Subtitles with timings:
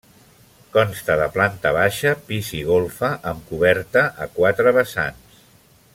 [0.77, 5.45] Consta de planta baixa, pis i golfa amb coberta a quatre vessants.